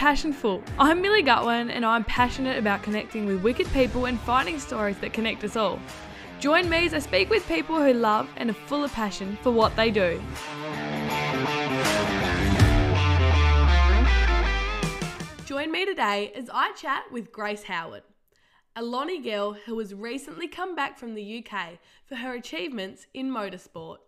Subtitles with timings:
[0.00, 0.62] Passionful.
[0.78, 5.12] I'm Millie Gutwin and I'm passionate about connecting with wicked people and finding stories that
[5.12, 5.78] connect us all.
[6.38, 9.50] Join me as I speak with people who love and are full of passion for
[9.50, 10.18] what they do.
[15.44, 18.04] Join me today as I chat with Grace Howard,
[18.74, 23.30] a Lonnie girl who has recently come back from the UK for her achievements in
[23.30, 23.98] motorsport.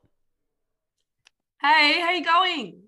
[1.61, 2.84] Hey, how you going?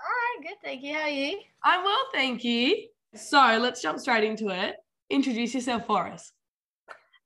[0.00, 0.56] All right, good.
[0.62, 0.94] Thank you.
[0.94, 1.40] How are you?
[1.64, 2.86] I'm well, thank you.
[3.14, 4.76] So let's jump straight into it.
[5.10, 6.30] Introduce yourself for us.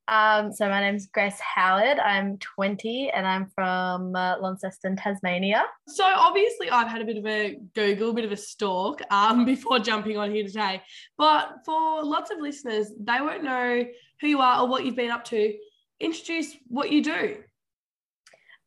[0.09, 1.99] Um, so my name's Grace Howard.
[1.99, 5.65] I'm 20 and I'm from uh, Launceston, Tasmania.
[5.89, 9.45] So obviously, I've had a bit of a Google, a bit of a stalk um,
[9.47, 10.83] before jumping on here today.
[11.19, 13.85] But for lots of listeners, they won't know
[14.21, 15.55] who you are or what you've been up to.
[16.01, 17.37] Introduce what you do.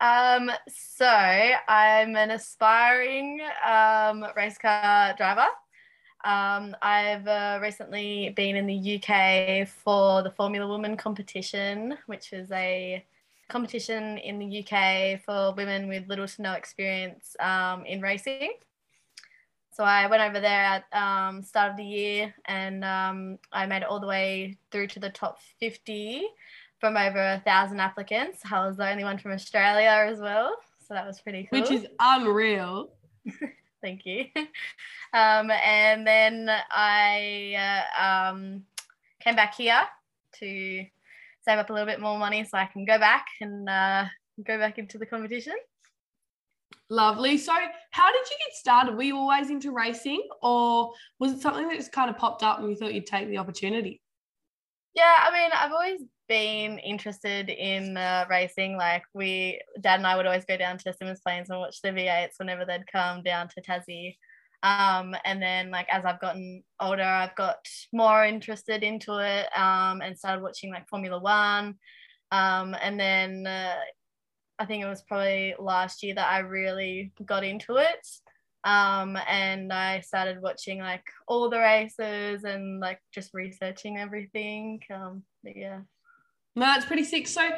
[0.02, 5.48] Um, so I'm an aspiring um, race car driver.
[6.24, 12.52] Um, I've uh, recently been in the UK for the Formula Woman competition, which is
[12.52, 13.06] a
[13.48, 18.54] competition in the UK for women with little to no experience um, in racing.
[19.72, 23.82] So I went over there at um, start of the year and um, I made
[23.82, 26.26] it all the way through to the top 50
[26.80, 28.42] from over a thousand applicants.
[28.50, 30.56] I was the only one from Australia as well.
[30.88, 31.62] So that was pretty cool.
[31.62, 32.92] Which is unreal.
[33.82, 34.26] Thank you.
[35.14, 38.64] Um, and then I uh, um,
[39.22, 39.82] came back here
[40.40, 40.86] to
[41.42, 44.06] save up a little bit more money so I can go back and uh,
[44.46, 45.54] go back into the competition.
[46.90, 47.38] Lovely.
[47.38, 47.54] So,
[47.92, 48.96] how did you get started?
[48.96, 52.60] Were you always into racing, or was it something that just kind of popped up
[52.60, 54.02] and you thought you'd take the opportunity?
[54.94, 58.78] Yeah, I mean, I've always been interested in uh, racing.
[58.78, 61.90] Like we, Dad and I would always go down to Symmons Plains and watch the
[61.90, 64.18] V8s whenever they'd come down to Tassie.
[64.64, 67.58] Um, and then like as I've gotten older, I've got
[67.94, 71.76] more interested into it um, and started watching like Formula One.
[72.32, 73.76] Um, and then uh,
[74.58, 78.08] I think it was probably last year that I really got into it.
[78.64, 84.82] Um, and I started watching like all the races and like just researching everything.
[84.92, 85.82] Um, but yeah.
[86.56, 87.28] No, that's pretty sick.
[87.28, 87.50] So,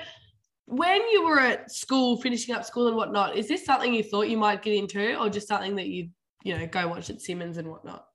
[0.66, 4.30] when you were at school, finishing up school and whatnot, is this something you thought
[4.30, 6.10] you might get into, or just something that you,
[6.44, 8.06] you know, go watch at Symmons and whatnot?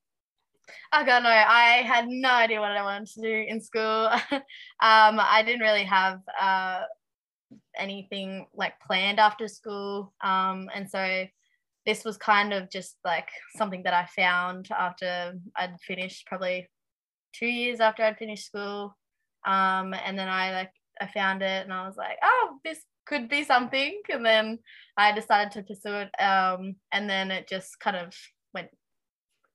[0.92, 1.30] Oh god, no!
[1.30, 4.10] I had no idea what I wanted to do in school.
[4.32, 4.42] um,
[4.80, 6.82] I didn't really have uh,
[7.76, 11.26] anything like planned after school, um, and so
[11.86, 16.68] this was kind of just like something that I found after I'd finished probably
[17.32, 18.96] two years after I'd finished school.
[19.44, 23.28] Um, and then I like I found it and I was like, oh, this could
[23.28, 24.00] be something.
[24.10, 24.58] And then
[24.96, 26.22] I decided to pursue it.
[26.22, 28.14] Um, and then it just kind of
[28.54, 28.68] went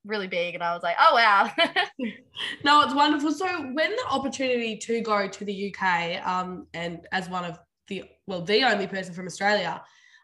[0.05, 1.51] really big and I was like, oh wow.
[2.63, 3.31] no, it's wonderful.
[3.31, 8.03] So when the opportunity to go to the UK, um, and as one of the
[8.25, 9.81] well, the only person from Australia,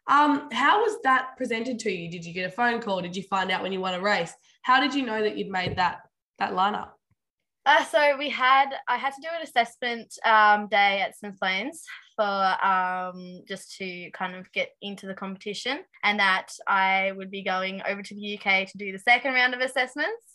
[0.07, 2.11] um, how was that presented to you?
[2.11, 3.01] Did you get a phone call?
[3.01, 4.33] Did you find out when you won a race?
[4.63, 6.01] How did you know that you'd made that
[6.39, 6.89] that lineup?
[7.65, 11.83] Uh, so we had I had to do an assessment um, day at Symmons Plains
[12.15, 17.41] for um, just to kind of get into the competition, and that I would be
[17.41, 20.25] going over to the UK to do the second round of assessments,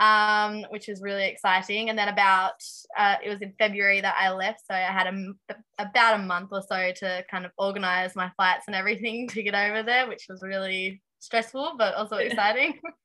[0.00, 1.90] um, which was really exciting.
[1.90, 2.60] And then about
[2.98, 6.48] uh, it was in February that I left, so I had a, about a month
[6.50, 10.26] or so to kind of organize my flights and everything to get over there, which
[10.28, 12.80] was really stressful but also exciting.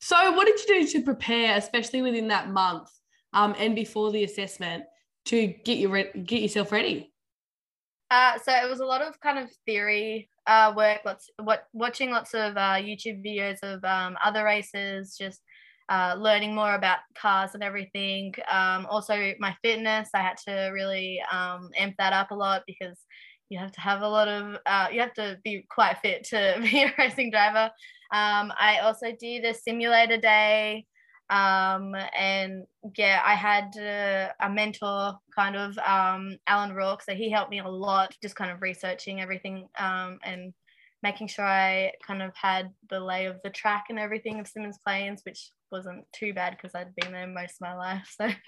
[0.00, 2.88] So, what did you do to prepare, especially within that month
[3.32, 4.84] um, and before the assessment,
[5.26, 7.12] to get you re- get yourself ready?
[8.10, 12.10] Uh, so it was a lot of kind of theory uh, work, lots what watching
[12.10, 15.42] lots of uh, YouTube videos of um, other races, just
[15.90, 18.32] uh, learning more about cars and everything.
[18.50, 22.98] Um, also, my fitness, I had to really um, amp that up a lot because
[23.50, 26.58] you have to have a lot of, uh, you have to be quite fit to
[26.62, 27.70] be a racing driver.
[28.10, 30.86] Um, I also did a simulator day.
[31.30, 32.64] Um, and
[32.96, 37.58] yeah, I had uh, a mentor, kind of um, Alan Rourke, so he helped me
[37.58, 40.54] a lot, just kind of researching everything um, and
[41.02, 44.76] making sure I kind of had the lay of the track and everything of Symmons
[44.84, 48.14] Plains, which wasn't too bad because I'd been there most of my life.
[48.16, 48.28] So.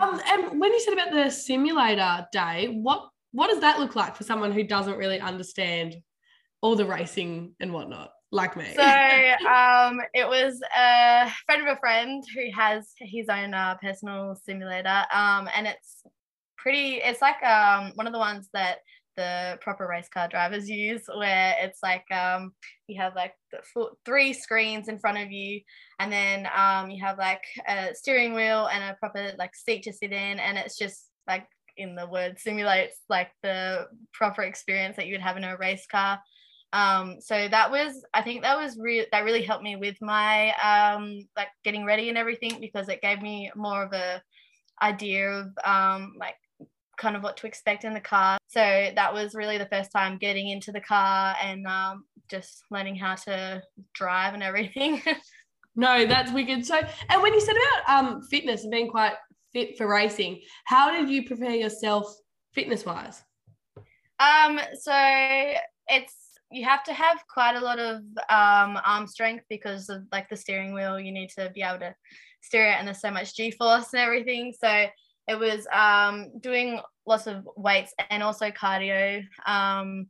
[0.00, 4.16] Um, and when you said about the simulator day, what what does that look like
[4.16, 5.96] for someone who doesn't really understand
[6.60, 8.10] all the racing and whatnot?
[8.32, 8.72] Like me.
[8.74, 14.36] So um, it was a friend of a friend who has his own uh, personal
[14.44, 16.02] simulator, um, and it's
[16.56, 16.96] pretty.
[16.96, 18.78] It's like um, one of the ones that
[19.16, 22.52] the proper race car drivers use, where it's like um,
[22.86, 23.34] you have like
[24.04, 25.60] three screens in front of you,
[25.98, 29.92] and then um, you have like a steering wheel and a proper like seat to
[29.92, 35.06] sit in, and it's just like in the word simulates like the proper experience that
[35.06, 36.20] you would have in a race car.
[36.72, 39.04] Um, so that was, I think that was real.
[39.12, 43.22] That really helped me with my um, like getting ready and everything because it gave
[43.22, 44.22] me more of a
[44.82, 46.36] idea of um, like
[46.96, 48.38] kind of what to expect in the car.
[48.46, 48.60] So
[48.94, 53.14] that was really the first time getting into the car and um, just learning how
[53.14, 53.62] to
[53.94, 55.02] drive and everything.
[55.76, 56.64] no, that's wicked.
[56.66, 59.14] So, and when you said about um, fitness and being quite
[59.52, 62.14] fit for racing, how did you prepare yourself
[62.52, 63.22] fitness wise?
[64.18, 64.92] Um, so
[65.88, 66.14] it's
[66.50, 67.98] you have to have quite a lot of
[68.28, 70.98] um, arm strength because of like the steering wheel.
[70.98, 71.94] You need to be able to
[72.42, 74.52] steer it, and there's so much G force and everything.
[74.58, 74.86] So
[75.28, 79.22] it was um, doing lots of weights and also cardio.
[79.46, 80.08] Um,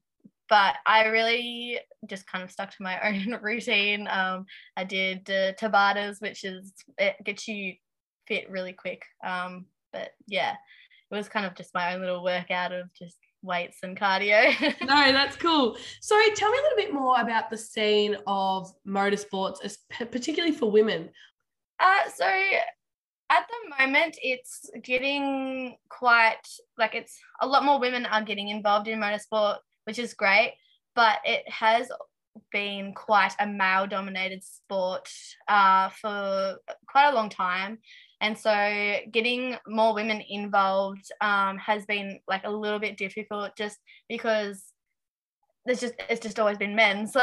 [0.49, 4.09] but I really just kind of stuck to my own routine.
[4.11, 4.47] Um,
[4.77, 7.75] I did uh, Tabatas, which is it gets you
[8.27, 9.03] fit really quick.
[9.25, 10.53] Um, but yeah,
[11.11, 14.51] it was kind of just my own little workout of just weights and cardio.
[14.81, 15.77] no, that's cool.
[16.01, 19.59] So tell me a little bit more about the scene of motorsports,
[20.11, 21.11] particularly for women.
[21.79, 22.27] Uh, so
[23.31, 26.43] at the moment, it's getting quite
[26.77, 30.55] like it's a lot more women are getting involved in motorsport, which is great,
[30.95, 31.91] but it has
[32.53, 35.09] been quite a male dominated sport
[35.49, 36.57] uh, for
[36.87, 37.79] quite a long time
[38.21, 43.79] and so getting more women involved um, has been like a little bit difficult just
[44.09, 44.63] because
[45.67, 47.07] there's just it's just always been men.
[47.13, 47.23] So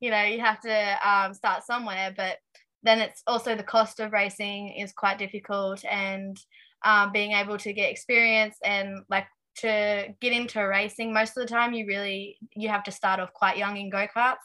[0.00, 2.36] you know you have to um, start somewhere but
[2.82, 6.36] then it's also the cost of racing is quite difficult and
[6.84, 9.26] um, being able to get experience and like
[9.56, 13.32] to get into racing most of the time you really you have to start off
[13.32, 14.36] quite young in go-karts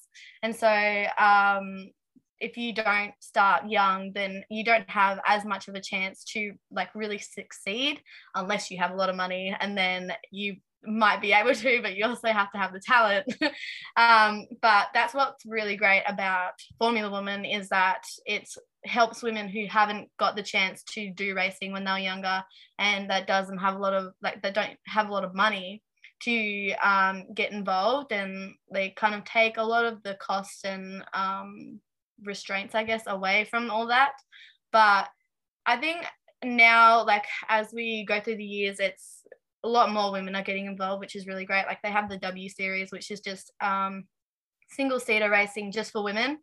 [0.42, 0.68] and so
[1.19, 1.89] um,
[2.42, 6.54] if you don't start young then you don't have as much of a chance to
[6.72, 8.02] like really succeed
[8.36, 11.96] unless you have a lot of money and then you might be able to but
[11.96, 13.34] you also have to have the talent.
[13.98, 18.48] Um, but that's what's really great about formula woman is that it
[18.86, 22.42] helps women who haven't got the chance to do racing when they're younger
[22.80, 25.84] and that doesn't have a lot of like they don't have a lot of money
[26.22, 31.04] to um, get involved and they kind of take a lot of the costs and
[31.14, 31.80] um,
[32.23, 34.13] restraints, I guess, away from all that.
[34.71, 35.09] But
[35.65, 36.06] I think
[36.44, 39.23] now, like as we go through the years, it's
[39.63, 41.65] a lot more women are getting involved, which is really great.
[41.68, 44.06] Like they have the W series, which is just um,
[44.69, 46.39] single seater racing just for women.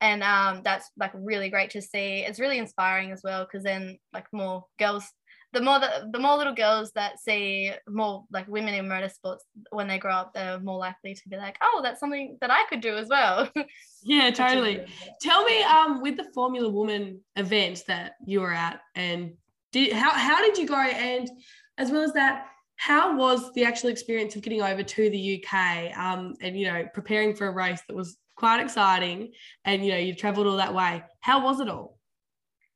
[0.00, 2.20] And um, that's like really great to see.
[2.20, 5.06] It's really inspiring as well because then like more girls
[5.52, 9.40] the more the, the more little girls that see more like women in motorsports
[9.70, 12.64] when they grow up they're more likely to be like oh that's something that i
[12.68, 13.48] could do as well.
[14.04, 14.84] Yeah totally.
[15.20, 19.34] tell me um with the formula woman event that you were at and
[19.70, 20.74] did how, how did you go?
[20.74, 21.30] And
[21.78, 22.46] as well as that
[22.76, 26.84] how was the actual experience of getting over to the uk um and you know
[26.92, 29.30] preparing for a race that was quite exciting
[29.64, 31.02] and you know you traveled all that way?
[31.20, 31.98] How was it all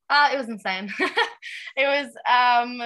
[0.08, 0.92] uh, it was insane.
[1.76, 2.80] it was um,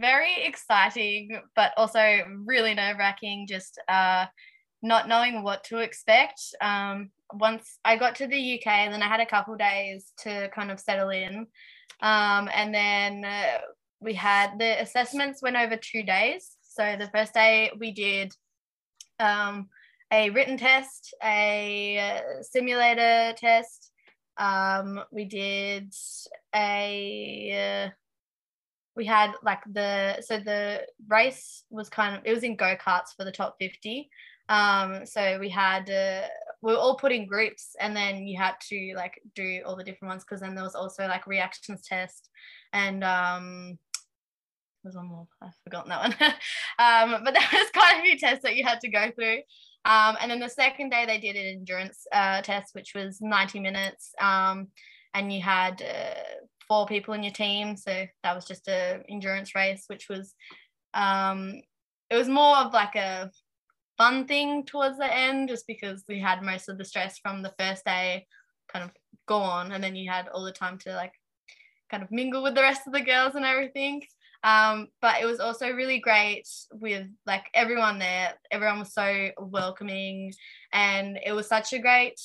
[0.00, 4.26] very exciting, but also really nerve wracking, just uh,
[4.82, 6.40] not knowing what to expect.
[6.60, 10.48] Um, once I got to the UK, and then I had a couple days to
[10.54, 11.46] kind of settle in.
[12.02, 13.58] Um, and then uh,
[14.00, 16.56] we had the assessments went over two days.
[16.62, 18.32] So the first day we did
[19.18, 19.68] um,
[20.12, 23.90] a written test, a uh, simulator test,
[24.38, 25.94] um, we did
[26.54, 27.90] a, uh,
[28.94, 33.14] we had like the, so the race was kind of, it was in go karts
[33.16, 34.08] for the top 50.
[34.48, 36.28] Um, so we had, uh,
[36.62, 39.84] we were all put in groups and then you had to like do all the
[39.84, 42.30] different ones because then there was also like reactions test
[42.72, 43.78] and um,
[44.86, 45.26] there's one more.
[45.42, 46.12] I've forgotten that one.
[47.16, 49.40] um, but there was quite a few tests that you had to go through.
[49.86, 53.60] Um, and then the second day they did an endurance uh, test, which was 90
[53.60, 54.12] minutes.
[54.20, 54.68] Um,
[55.14, 56.20] and you had uh,
[56.66, 57.76] four people in your team.
[57.76, 60.34] So that was just a endurance race, which was,
[60.92, 61.62] um,
[62.10, 63.30] it was more of like a
[63.96, 67.54] fun thing towards the end, just because we had most of the stress from the
[67.56, 68.26] first day
[68.72, 68.90] kind of
[69.26, 69.70] gone.
[69.70, 71.12] And then you had all the time to like
[71.92, 74.02] kind of mingle with the rest of the girls and everything.
[74.46, 78.32] Um, but it was also really great with like everyone there.
[78.52, 80.32] Everyone was so welcoming,
[80.72, 82.20] and it was such a great.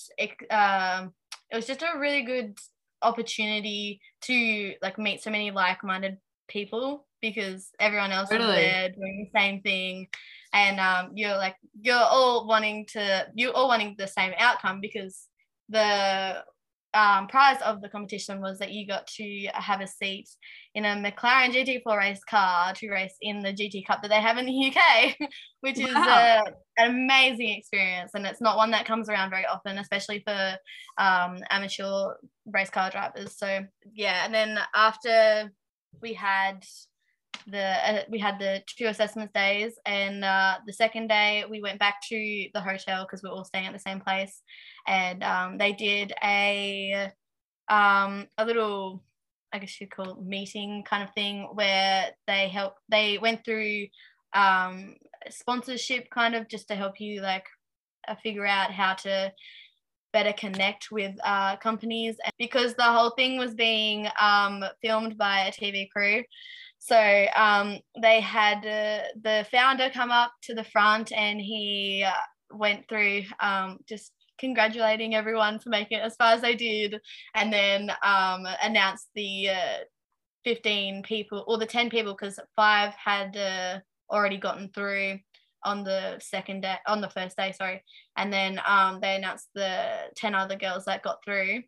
[0.51, 1.13] Um,
[1.49, 2.59] it was just a really good
[3.01, 8.49] opportunity to like meet so many like-minded people because everyone else totally.
[8.49, 10.07] was there doing the same thing.
[10.53, 15.27] and um, you're like you're all wanting to you're all wanting the same outcome because
[15.69, 16.43] the
[16.93, 20.29] um, prize of the competition was that you got to have a seat
[20.75, 24.37] in a McLaren GT4 race car to race in the GT Cup that they have
[24.37, 25.15] in the UK,
[25.61, 25.85] which wow.
[25.85, 26.43] is a,
[26.77, 28.11] an amazing experience.
[28.13, 30.57] And it's not one that comes around very often, especially for
[30.97, 32.13] um, amateur
[32.45, 33.37] race car drivers.
[33.37, 34.25] So, yeah.
[34.25, 35.51] And then after
[36.01, 36.65] we had
[37.47, 41.79] the uh, we had the two assessment days and uh, the second day we went
[41.79, 44.41] back to the hotel because we are all staying at the same place
[44.87, 47.11] and um, they did a
[47.69, 49.03] um, a little
[49.53, 53.87] I guess you'd call it meeting kind of thing where they help they went through
[54.33, 54.95] um,
[55.29, 57.45] sponsorship kind of just to help you like
[58.07, 59.31] uh, figure out how to
[60.13, 65.51] better connect with uh, companies because the whole thing was being um, filmed by a
[65.51, 66.23] TV crew.
[66.83, 72.11] So um, they had uh, the founder come up to the front and he uh,
[72.57, 76.99] went through um, just congratulating everyone for making it as far as they did,
[77.35, 79.77] and then um, announced the uh,
[80.43, 83.77] 15 people or the 10 people because five had uh,
[84.11, 85.19] already gotten through
[85.63, 87.83] on the second day on the first day sorry.
[88.17, 91.61] And then um, they announced the 10 other girls that got through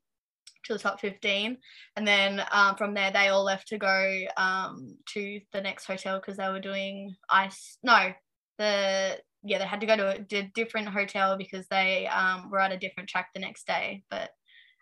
[0.65, 1.57] to the top 15
[1.95, 6.19] and then um, from there they all left to go um, to the next hotel
[6.19, 8.11] because they were doing ice no
[8.57, 12.71] the yeah, they had to go to a different hotel because they um, were at
[12.71, 14.03] a different track the next day.
[14.09, 14.29] But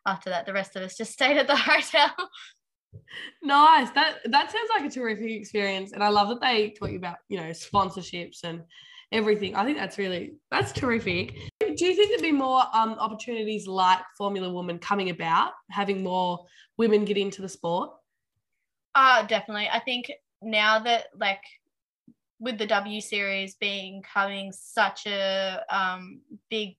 [0.05, 2.11] after that, the rest of us just stayed at the hotel.
[3.43, 3.89] nice.
[3.91, 7.17] That that sounds like a terrific experience, and I love that they taught you about
[7.27, 8.61] you know sponsorships and
[9.11, 9.55] everything.
[9.55, 11.50] I think that's really that's terrific.
[11.75, 16.45] Do you think there'd be more um, opportunities like Formula Woman coming about, having more
[16.77, 17.91] women get into the sport?
[18.93, 19.69] Uh definitely.
[19.71, 20.11] I think
[20.41, 21.43] now that like
[22.39, 26.75] with the W series being coming such a um, big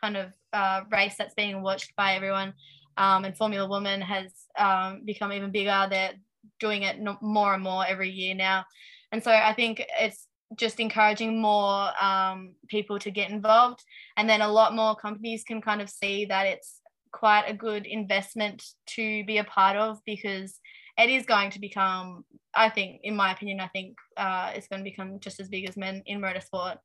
[0.00, 2.54] kind of uh, race that's being watched by everyone,
[2.96, 5.86] um, and Formula Woman has um, become even bigger.
[5.90, 6.14] They're
[6.58, 8.64] doing it more and more every year now,
[9.12, 13.82] and so I think it's just encouraging more um, people to get involved,
[14.16, 16.80] and then a lot more companies can kind of see that it's
[17.12, 20.60] quite a good investment to be a part of because
[20.98, 22.24] it is going to become,
[22.54, 25.68] I think, in my opinion, I think uh, it's going to become just as big
[25.68, 26.76] as men in motorsport,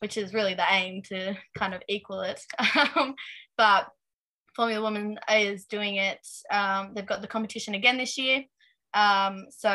[0.00, 2.40] which is really the aim to kind of equal it.
[2.96, 3.14] Um,
[3.56, 3.88] but
[4.56, 6.26] Formula Woman is doing it.
[6.50, 8.44] Um, they've got the competition again this year.
[8.94, 9.70] Um, so,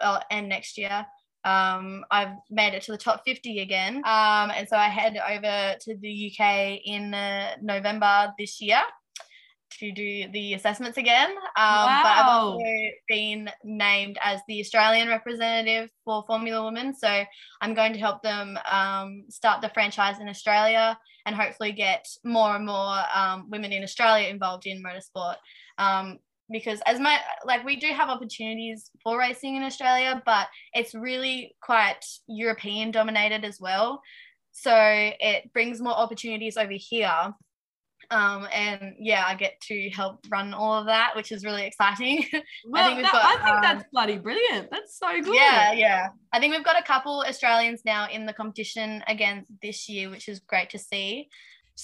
[0.00, 1.06] uh, and next year.
[1.44, 3.96] Um, I've made it to the top 50 again.
[3.96, 8.80] Um, and so I head over to the UK in uh, November this year
[9.78, 11.30] to do the assessments again.
[11.30, 12.00] Um, wow.
[12.02, 16.94] But I've also been named as the Australian representative for Formula Women.
[16.94, 17.24] So
[17.60, 22.54] I'm going to help them um, start the franchise in Australia and hopefully get more
[22.56, 25.36] and more um, women in Australia involved in motorsport.
[26.50, 31.54] Because as my like we do have opportunities for racing in Australia, but it's really
[31.62, 34.02] quite European dominated as well.
[34.50, 37.32] So it brings more opportunities over here
[38.12, 42.24] um, and yeah, I get to help run all of that, which is really exciting.
[42.66, 44.68] Well, I think, that, got, I think um, that's bloody brilliant.
[44.70, 45.34] That's so good.
[45.34, 46.08] Yeah, yeah.
[46.32, 50.28] I think we've got a couple Australians now in the competition again this year, which
[50.28, 51.28] is great to see.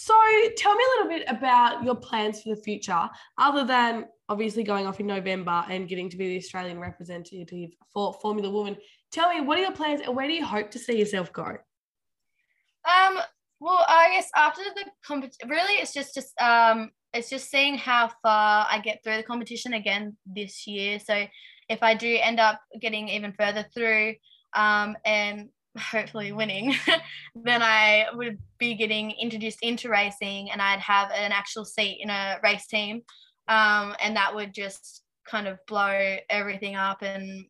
[0.01, 0.15] So,
[0.57, 4.87] tell me a little bit about your plans for the future, other than obviously going
[4.87, 8.77] off in November and getting to be the Australian representative for Formula Woman.
[9.11, 11.43] Tell me, what are your plans and where do you hope to see yourself go?
[11.43, 13.19] Um,
[13.59, 18.13] well, I guess after the competition, really, it's just just um, it's just seeing how
[18.23, 21.01] far I get through the competition again this year.
[21.01, 21.27] So
[21.69, 24.15] if I do end up getting even further through,
[24.55, 26.75] um, and hopefully winning,
[27.35, 32.11] then I would be getting introduced into racing, and I'd have an actual seat in
[32.11, 33.03] a race team,
[33.49, 37.45] um, and that would just kind of blow everything up and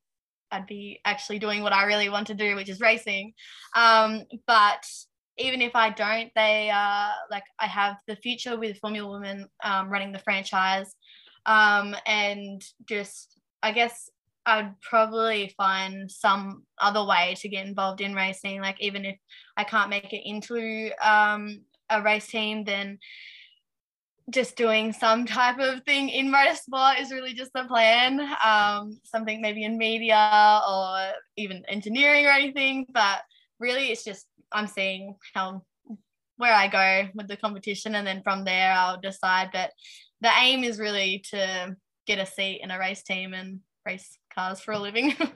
[0.51, 3.33] I'd be actually doing what I really want to do, which is racing.
[3.77, 4.87] Um, but
[5.37, 9.89] even if I don't, they uh, like I have the future with Formula Women um,
[9.89, 10.95] running the franchise,
[11.47, 14.11] um, and just I guess
[14.49, 18.63] I'd probably find some other way to get involved in racing.
[18.63, 19.19] Like even if
[19.59, 22.99] I can't make it into um, a race team, then
[24.31, 28.21] just doing some type of thing in motorsport is really just the plan.
[28.45, 33.21] Um, something maybe in media or even engineering or anything, but
[33.61, 35.63] really it's just I'm seeing how
[36.39, 39.51] where I go with the competition, and then from there I'll decide.
[39.53, 39.73] But
[40.21, 41.77] the aim is really to
[42.07, 45.15] get a seat in a race team and race cars for a living.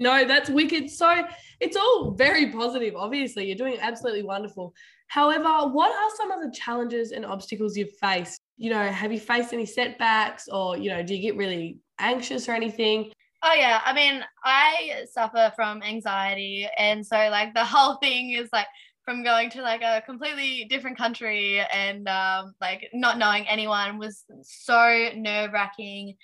[0.00, 0.88] No, that's wicked.
[0.90, 1.24] So
[1.58, 2.94] it's all very positive.
[2.94, 4.72] Obviously, you're doing absolutely wonderful.
[5.08, 8.38] However, what are some of the challenges and obstacles you've faced?
[8.56, 12.48] You know, have you faced any setbacks or, you know, do you get really anxious
[12.48, 13.10] or anything?
[13.42, 18.48] Oh yeah, I mean, I suffer from anxiety and so like the whole thing is
[18.52, 18.68] like
[19.08, 24.24] from going to like a completely different country and um, like not knowing anyone was
[24.42, 26.14] so nerve wracking.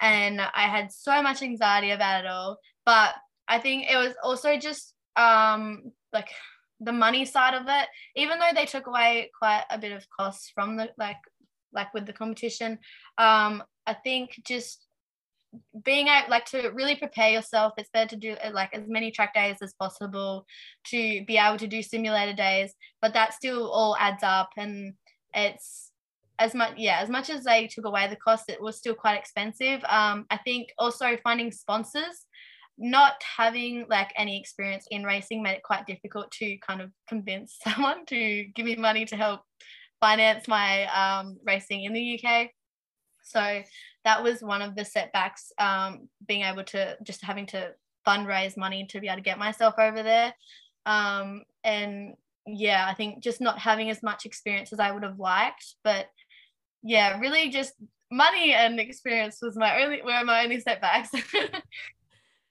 [0.00, 2.58] And I had so much anxiety about it all.
[2.84, 3.14] But
[3.48, 6.28] I think it was also just um, like
[6.80, 10.50] the money side of it, even though they took away quite a bit of costs
[10.54, 11.18] from the like
[11.72, 12.78] like with the competition.
[13.18, 14.86] Um, I think just
[15.84, 19.10] being out like to really prepare yourself it's better to do uh, like as many
[19.10, 20.44] track days as possible
[20.84, 24.94] to be able to do simulator days but that still all adds up and
[25.32, 25.92] it's
[26.38, 29.18] as much yeah as much as they took away the cost it was still quite
[29.18, 32.26] expensive um i think also finding sponsors
[32.76, 37.58] not having like any experience in racing made it quite difficult to kind of convince
[37.64, 39.42] someone to give me money to help
[40.00, 42.50] finance my um, racing in the uk
[43.24, 43.62] so
[44.04, 47.72] that was one of the setbacks, um, being able to just having to
[48.06, 50.32] fundraise money to be able to get myself over there.
[50.86, 52.14] Um, and
[52.46, 56.06] yeah, I think just not having as much experience as I would have liked, but
[56.84, 57.72] yeah, really just
[58.10, 61.10] money and experience was my only were my only setbacks.
[61.34, 61.50] no,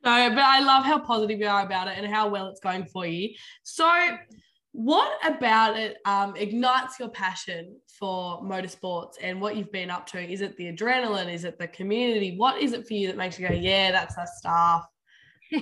[0.02, 3.06] but I love how positive you are about it and how well it's going for
[3.06, 3.30] you.
[3.62, 3.90] So
[4.74, 10.20] what about it um, ignites your passion for motorsports and what you've been up to?
[10.20, 11.32] Is it the adrenaline?
[11.32, 12.36] Is it the community?
[12.36, 14.88] What is it for you that makes you go, yeah, that's our stuff?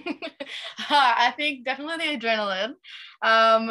[0.89, 2.75] I think definitely the adrenaline.
[3.21, 3.69] Um,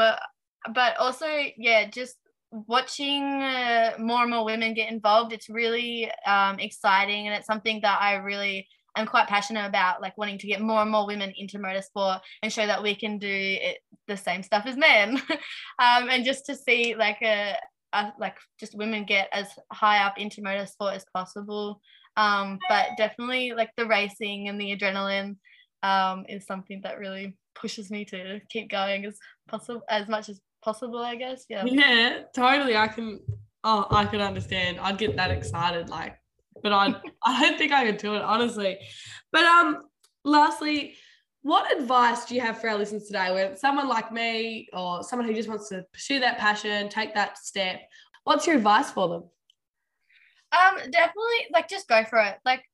[0.75, 1.26] but also,
[1.57, 2.16] yeah, just
[2.50, 7.80] watching uh, more and more women get involved, it's really um, exciting and it's something
[7.83, 8.66] that I really
[8.97, 12.52] I'm quite passionate about like wanting to get more and more women into motorsport and
[12.52, 13.78] show that we can do it,
[14.09, 15.21] the same stuff as men.
[15.78, 17.57] Um, and just to see like a,
[17.95, 21.80] a, like just women get as high up into motorsport as possible.
[22.19, 25.36] Um, but definitely like the racing and the adrenaline
[25.82, 29.17] um, is something that really pushes me to keep going as
[29.49, 33.20] possible as much as possible I guess yeah yeah totally I can
[33.64, 36.20] oh I can understand I'd get that excited like
[36.62, 36.94] but I
[37.25, 38.78] I don't think I could do it honestly.
[39.32, 39.84] But um,
[40.25, 40.94] lastly,
[41.42, 43.32] what advice do you have for our listeners today?
[43.32, 47.38] Where someone like me or someone who just wants to pursue that passion, take that
[47.38, 47.80] step,
[48.25, 49.23] what's your advice for them?
[50.52, 52.36] Um, definitely like just go for it.
[52.44, 52.64] Like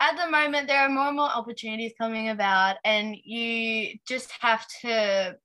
[0.00, 4.66] at the moment, there are more and more opportunities coming about, and you just have
[4.82, 5.36] to.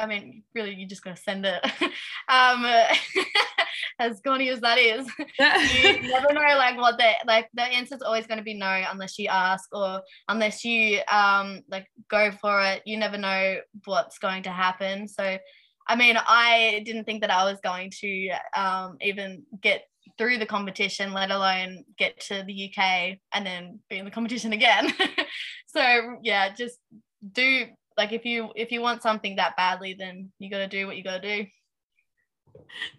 [0.00, 1.62] I mean, really, you're just gonna send it.
[2.28, 2.64] um,
[3.98, 8.02] as corny as that is, you never know like what the like the answer is
[8.02, 12.62] always going to be no unless you ask or unless you um like go for
[12.62, 12.82] it.
[12.86, 15.06] You never know what's going to happen.
[15.06, 15.38] So,
[15.86, 19.84] I mean, I didn't think that I was going to um even get
[20.16, 24.52] through the competition, let alone get to the UK and then be in the competition
[24.52, 24.92] again.
[25.66, 26.78] so yeah, just
[27.32, 27.66] do
[28.00, 30.96] like if you if you want something that badly, then you got to do what
[30.96, 31.44] you got to do.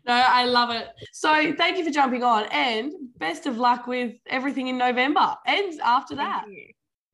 [0.06, 0.90] No, I love it.
[1.12, 5.82] So thank you for jumping on and best of luck with everything in November and
[5.82, 6.44] after that.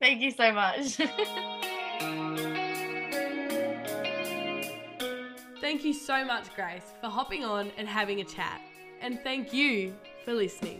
[0.02, 0.96] Thank you, thank you so much.
[5.62, 8.60] thank you so much, Grace, for hopping on and having a chat.
[9.00, 9.94] And thank you
[10.26, 10.78] for listening.